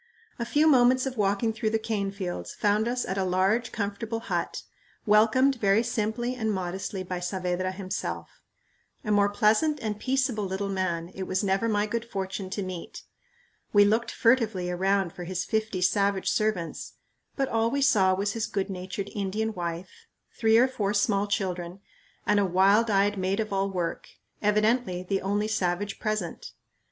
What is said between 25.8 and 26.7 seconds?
present.